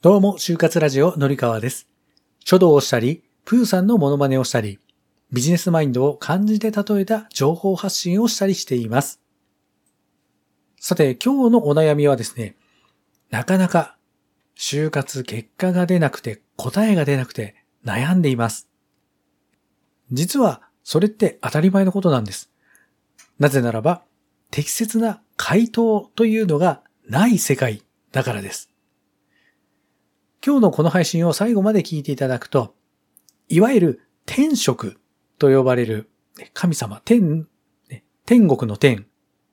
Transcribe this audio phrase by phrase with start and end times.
[0.00, 1.88] どうも、就活ラジオのりかわです。
[2.44, 4.78] 書道をしたり、プーさんのモノマネをしたり、
[5.32, 9.20] ビジネスマインドを漢字で例えた情報発信をしたりしています。
[10.78, 12.54] さて、今日のお悩みはですね、
[13.30, 13.96] なかなか
[14.56, 18.68] 就活結果が出なくて答えが出なくて悩んでいます。
[20.12, 22.52] 実はそれって当たり前のことなんです。
[23.40, 24.04] なぜならば、
[24.52, 28.70] 適切な回答というのがない世界だからです。
[30.44, 32.74] 今日のこの配信を最後まで聞いていただくと、
[33.48, 35.00] いわゆる天職
[35.38, 36.10] と呼ばれる
[36.54, 37.46] 神様、天、
[38.26, 39.06] 天国の天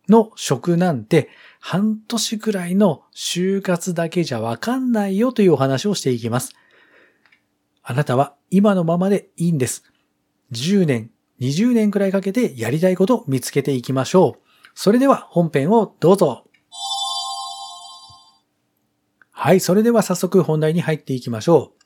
[0.09, 1.29] の職なんて
[1.59, 6.53] 半年くらいの就活だけじゃわかんないよというお話をしていきます。
[7.81, 9.84] あなたは今のままでいいんです。
[10.52, 14.41] 10年、20年くらいかけてやりたいことを見つけていきましょう。
[14.73, 16.45] それでは本編をどうぞ。
[19.45, 21.84] はい、それでは早速本題に入っていきましょう。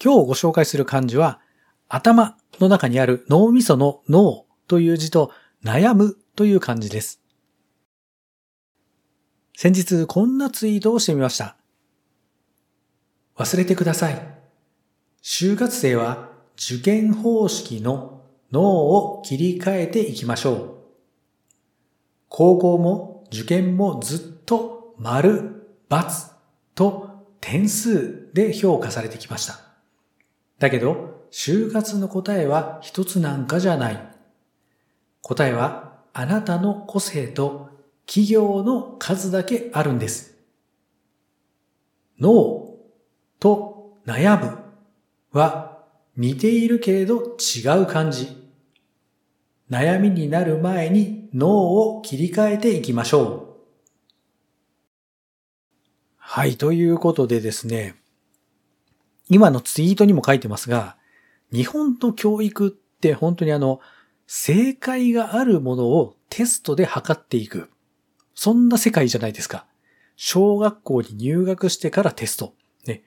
[0.00, 1.40] 今日ご紹介する漢字は、
[1.88, 5.32] 頭の中にある脳みその脳という字と
[5.64, 7.20] 悩むという漢字です。
[9.56, 11.56] 先日こんなツイートをしてみました。
[13.36, 14.22] 忘れてください。
[15.24, 20.70] 就活生は受験方式の脳を切り替えていきましょう。
[22.28, 25.61] 高校も受験もずっと丸、
[26.74, 29.60] と点数で評価されてきました。
[30.58, 34.00] だけど、就活の答えは一つなんかじゃない。
[35.22, 37.70] 答えはあなたの個性と
[38.06, 40.36] 企業の数だけあるんです。
[42.20, 42.76] 脳
[43.40, 44.58] と悩む
[45.32, 45.78] は
[46.16, 48.28] 似ているけれど違う感じ。
[49.70, 53.51] 悩みになる前に脳を切り替えていきましょう。
[56.34, 57.94] はい、ということでですね、
[59.28, 60.96] 今のツイートにも書いてますが、
[61.52, 63.80] 日本の教育って本当にあの、
[64.26, 67.68] 正解があるものをテストで測っていく。
[68.34, 69.66] そんな世界じゃないですか。
[70.16, 72.54] 小学校に入学してからテスト。
[72.86, 73.02] ね。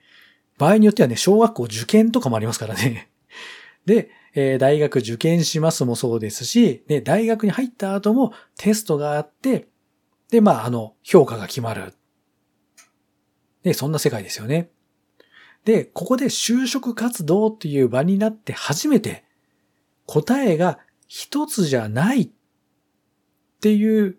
[0.56, 3.10] 場合によってはね、小学校受験とかもありますからね。
[3.86, 9.66] で、えー大学受験しますもそうですし、ね、大学に入った後もテストがあって、
[10.30, 11.92] で、まあ、あの、評価が決まる。
[13.66, 14.70] で、そんな世界ですよね。
[15.64, 19.24] で、ここで就職活動っていう場になって初めて
[20.06, 20.78] 答えが
[21.08, 22.30] 一つじゃないっ
[23.60, 24.18] ていう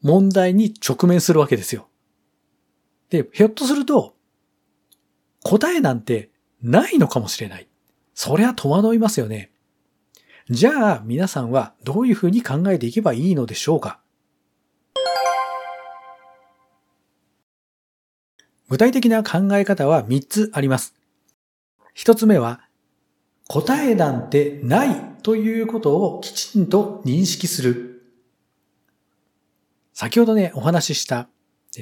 [0.00, 1.88] 問題に直面するわけですよ。
[3.10, 4.14] で、ひょっとすると
[5.42, 6.30] 答えなんて
[6.62, 7.66] ないのかもしれない。
[8.14, 9.50] そりゃ戸惑いますよね。
[10.50, 13.98] じゃあ皆さんはどういうふうに考えていけばいいのでしょうか？
[18.68, 20.94] 具体的な考え方は3つあります。
[21.96, 22.60] 1つ目は、
[23.48, 28.02] 答えなんてないということをきちんと認識する。
[29.94, 31.28] 先ほどね、お話しした、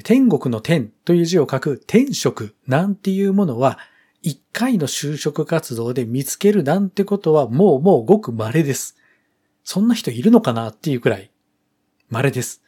[0.05, 3.79] 天国の天という字を書く天職なんていうものは、
[4.23, 8.97] 1回の就職活動で見つけるなんてことはもうもうごく稀です。
[9.65, 11.31] そんな人いるのかなっていうくらい
[12.09, 12.63] 稀です。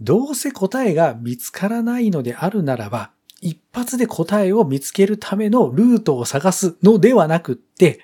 [0.00, 8.00] どうせ答えが見つからないのであるならば、一発で答えを見つけるためのルートを探すのではなくって、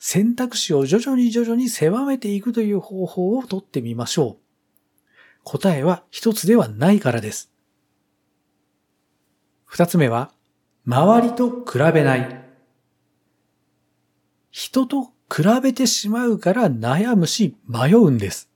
[0.00, 4.44] 選択肢を徐々に徐々に狭めていくという方法をとってみましょう。
[5.44, 7.52] 答えは一つではないからです。
[9.64, 10.32] 二つ目は、
[10.84, 12.44] 周りと比べない。
[14.50, 18.50] 人と比べてしまうから悩むし迷うんです。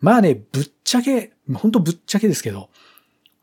[0.00, 2.70] まあね、ぶっちゃけ、ほんとぶっちゃけですけど、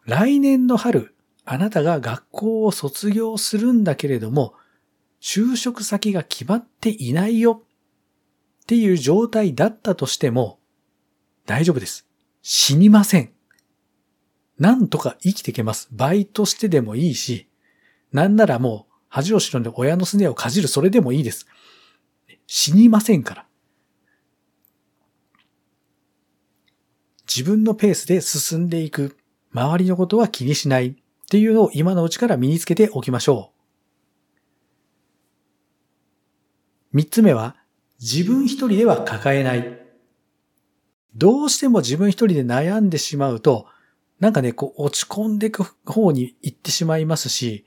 [0.05, 1.15] 来年の春、
[1.45, 4.53] あなたが学校を卒業するんだけれども、
[5.21, 7.63] 就職先が決まっていないよ
[8.63, 10.59] っていう状態だったとしても、
[11.45, 12.07] 大丈夫です。
[12.41, 13.31] 死にません。
[14.59, 15.87] なんとか生きていけます。
[15.91, 17.47] バイトしてでもいいし、
[18.11, 21.47] なんならもう恥を忍んで親のすねをかじるそれでもいいです。
[22.47, 23.45] 死にませんから。
[27.27, 29.17] 自分のペースで進んでいく。
[29.53, 30.95] 周りのことは気にしないっ
[31.29, 33.51] ていうのを今のうちから身につけておきましょ
[36.91, 36.97] う。
[36.97, 37.55] 三つ目は、
[37.99, 39.79] 自分一人では抱えない。
[41.15, 43.67] どうしても自分一人で悩んでしまうと、
[44.19, 47.65] なんかね、こう落ち込んでいく方に行ってしまいますし、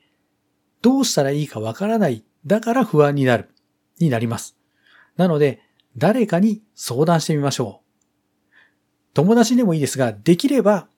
[0.83, 2.25] どうしたらいいかわからない。
[2.47, 3.51] だから不安になる。
[3.99, 4.57] になります。
[5.17, 5.61] なので、
[5.97, 7.87] 誰かに相談してみましょう。
[9.15, 10.89] 友達でもいいですが、できれば、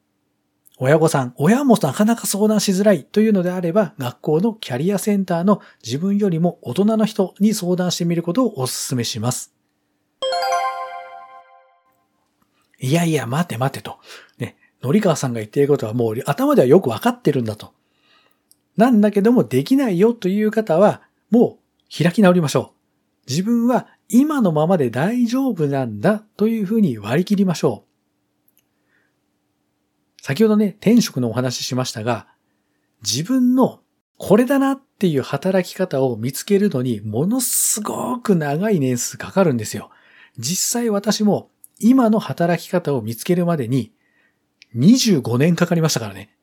[0.80, 9.52] 親御さん、親もなかなか相談しづらいというのであれば、学校のキャリアセンターの自分よりも大人の人に相談してみることをお勧めします。
[12.78, 13.98] いやいや、待て待てと。
[14.38, 17.72] ね、のりかわさんが言っていることはもう頭ではよくわかってるんだと。
[18.76, 21.58] なんだけどもできないよという方は、も
[21.90, 22.72] う開き直りましょ
[23.26, 23.28] う。
[23.28, 27.87] 自分は今のままで大丈夫なんだというふうに割り切りましょう。
[30.28, 32.26] 先ほどね、転職のお話ししましたが、
[33.00, 33.80] 自分の
[34.18, 39.88] これだなっていう働き方を見つけるのにものすごく長い年数かかるんですよ。
[40.36, 43.90] 実際私も今の働き方を見つけるまでに
[44.76, 46.36] 25年かかりましたからね。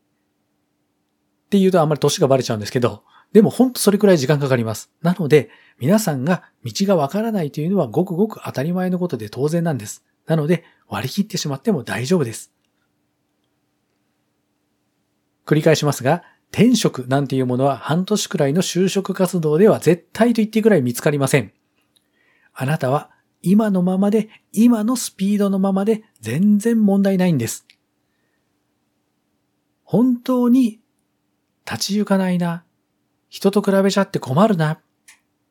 [1.46, 3.04] っていうとあんまり年がバレちゃうんですけど、
[3.34, 4.90] でもほんとそれくらい時間かかります。
[5.04, 10.04] なので、皆さんが道がわからないというのはごくごく当たり前のことで当然なんです。
[10.26, 12.55] なので、割り切ってしまっても大丈夫です。
[15.46, 21.52] 繰り返しますが、転職なんていうものは半年くらいの就職活動では絶対と言ってくらい見つかりません。
[22.54, 23.10] あなたは
[23.42, 27.68] 今のままで、今のスピードのままで全然問題ないんです。
[29.84, 30.80] 本当に
[31.70, 32.64] 立ち行かないな、
[33.30, 34.80] 人と比べちゃって困るな、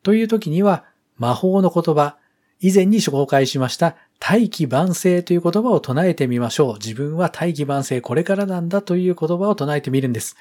[0.03, 0.83] という時には
[1.15, 2.17] 魔法の言葉、
[2.59, 6.73] 以前に紹介しました大器晩成という言葉を唱えてみましょう。
[6.75, 10.35] 自分は大器晩成これからなんだという言葉を唱えてみるんです。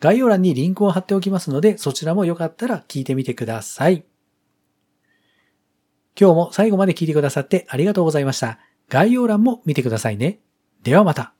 [0.00, 4.04] 概要欄にリンクを貼っておきますので、そちらもよかったら聞いてみてください。
[6.18, 8.58] 今日も最後まで聞いてくださってありがとうございました。
[8.88, 10.40] 概要欄も見てくださいね。
[10.82, 11.34] ではまた。